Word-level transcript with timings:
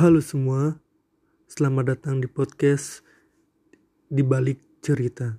Halo 0.00 0.24
semua, 0.24 0.80
selamat 1.44 1.84
datang 1.92 2.24
di 2.24 2.28
podcast 2.32 3.04
di 4.08 4.24
balik 4.24 4.56
cerita 4.80 5.36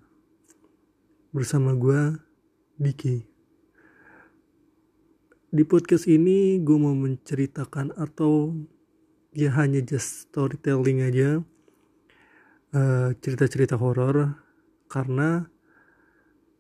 bersama 1.34 1.74
gue 1.74 2.14
Diki. 2.78 3.26
Di 5.50 5.66
podcast 5.66 6.06
ini 6.06 6.62
gue 6.62 6.78
mau 6.78 6.94
menceritakan 6.94 7.98
atau 7.98 8.54
ya 9.34 9.50
hanya 9.58 9.82
just 9.82 10.30
storytelling 10.30 11.10
aja 11.10 11.42
uh, 12.78 13.18
cerita-cerita 13.18 13.82
horor 13.82 14.38
karena 14.94 15.50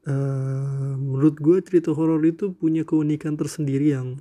uh, 0.09 0.97
menurut 0.97 1.37
gue 1.37 1.61
cerita 1.61 1.93
horor 1.93 2.17
itu 2.25 2.49
punya 2.49 2.81
keunikan 2.81 3.37
tersendiri 3.37 3.93
yang 3.93 4.17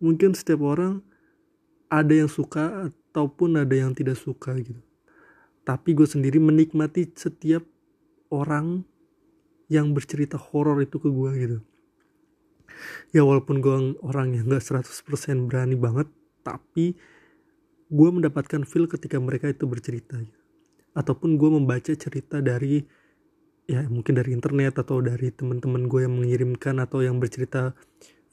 mungkin 0.00 0.32
setiap 0.32 0.64
orang 0.64 1.04
ada 1.88 2.14
yang 2.14 2.30
suka 2.30 2.90
ataupun 2.90 3.62
ada 3.62 3.74
yang 3.74 3.94
tidak 3.94 4.18
suka 4.18 4.54
gitu. 4.58 4.82
Tapi 5.66 5.94
gue 5.94 6.06
sendiri 6.06 6.38
menikmati 6.38 7.10
setiap 7.14 7.66
orang 8.30 8.86
yang 9.66 9.90
bercerita 9.90 10.38
horor 10.38 10.78
itu 10.82 10.98
ke 10.98 11.10
gue 11.10 11.30
gitu. 11.42 11.58
Ya 13.10 13.24
walaupun 13.24 13.62
gue 13.62 13.98
orang 14.04 14.36
yang 14.36 14.52
gak 14.52 14.84
100% 14.84 15.48
berani 15.48 15.74
banget 15.74 16.06
tapi 16.46 16.94
gue 17.90 18.08
mendapatkan 18.10 18.66
feel 18.66 18.90
ketika 18.90 19.18
mereka 19.18 19.50
itu 19.50 19.66
bercerita 19.66 20.18
gitu. 20.18 20.40
ataupun 20.96 21.38
gue 21.38 21.50
membaca 21.54 21.92
cerita 21.94 22.42
dari 22.42 22.82
ya 23.66 23.82
mungkin 23.86 24.16
dari 24.18 24.34
internet 24.34 24.80
atau 24.82 25.02
dari 25.02 25.30
teman-teman 25.30 25.86
gue 25.90 26.00
yang 26.06 26.14
mengirimkan 26.14 26.82
atau 26.82 27.02
yang 27.02 27.18
bercerita 27.18 27.74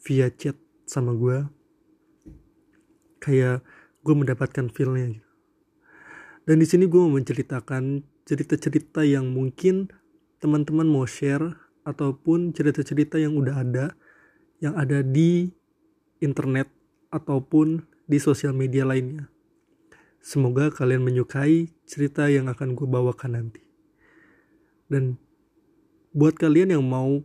via 0.06 0.30
chat 0.34 0.58
sama 0.86 1.14
gue 1.14 1.46
kayak 3.24 3.64
gue 4.04 4.16
mendapatkan 4.16 4.68
feelnya 4.68 5.16
gitu. 5.16 5.30
Dan 6.44 6.60
di 6.60 6.68
sini 6.68 6.92
gue 6.92 7.00
mau 7.00 7.16
menceritakan 7.16 8.04
cerita-cerita 8.28 9.08
yang 9.08 9.32
mungkin 9.32 9.88
teman-teman 10.44 10.84
mau 10.84 11.08
share 11.08 11.56
ataupun 11.88 12.52
cerita-cerita 12.52 13.16
yang 13.16 13.40
udah 13.40 13.64
ada 13.64 13.86
yang 14.60 14.76
ada 14.76 15.00
di 15.00 15.52
internet 16.20 16.68
ataupun 17.12 17.88
di 18.08 18.20
sosial 18.20 18.52
media 18.52 18.84
lainnya. 18.84 19.32
Semoga 20.24 20.72
kalian 20.72 21.04
menyukai 21.04 21.72
cerita 21.88 22.28
yang 22.28 22.48
akan 22.52 22.76
gue 22.76 22.88
bawakan 22.88 23.32
nanti. 23.40 23.64
Dan 24.88 25.20
buat 26.16 26.36
kalian 26.40 26.76
yang 26.76 26.84
mau 26.84 27.24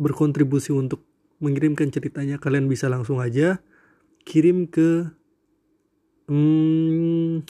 berkontribusi 0.00 0.72
untuk 0.72 1.04
mengirimkan 1.44 1.92
ceritanya, 1.92 2.40
kalian 2.40 2.72
bisa 2.72 2.88
langsung 2.88 3.20
aja 3.20 3.60
kirim 4.28 4.68
ke 4.68 5.08
hmm, 6.28 7.48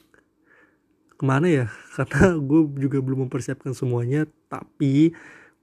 ke 1.19 1.25
mana 1.27 1.51
ya? 1.51 1.67
Karena 1.99 2.39
gue 2.39 2.61
juga 2.79 3.03
belum 3.03 3.27
mempersiapkan 3.27 3.75
semuanya 3.75 4.31
tapi 4.47 5.11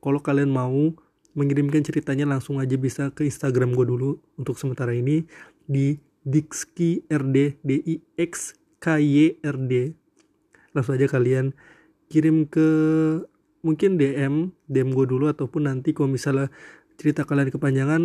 kalau 0.03 0.19
kalian 0.19 0.51
mau 0.51 0.91
mengirimkan 1.31 1.83
ceritanya 1.87 2.27
langsung 2.27 2.59
aja 2.59 2.75
bisa 2.75 3.07
ke 3.15 3.23
Instagram 3.23 3.71
gue 3.71 3.87
dulu 3.87 4.19
untuk 4.35 4.59
sementara 4.59 4.91
ini 4.91 5.23
di 5.63 5.95
Dixki 6.27 7.07
RD 7.07 7.63
D 7.63 7.71
I 7.87 7.95
X 8.19 8.59
K 8.83 8.99
Y 8.99 9.39
R 9.39 9.55
D. 9.55 9.95
Langsung 10.75 10.99
aja 10.99 11.07
kalian 11.07 11.55
kirim 12.11 12.43
ke 12.43 12.67
mungkin 13.63 13.97
DM 13.97 14.53
DM 14.69 14.89
gue 14.93 15.05
dulu 15.09 15.25
ataupun 15.31 15.65
nanti 15.65 15.95
kalau 15.95 16.11
misalnya 16.11 16.53
cerita 16.99 17.25
kalian 17.25 17.49
kepanjangan 17.49 18.01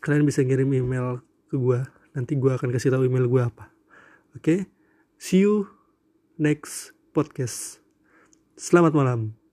kalian 0.00 0.24
bisa 0.24 0.40
ngirim 0.40 0.72
email 0.72 1.20
ke 1.52 1.60
gue 1.60 1.84
nanti 2.14 2.38
gue 2.38 2.54
akan 2.54 2.70
kasih 2.70 2.94
tahu 2.94 3.10
email 3.10 3.26
gue 3.26 3.42
apa. 3.42 3.68
Oke? 4.38 4.40
Okay? 4.40 4.60
see 5.18 5.42
you 5.42 5.68
next 6.38 6.94
podcast. 7.10 7.82
Selamat 8.54 8.94
malam 8.94 9.43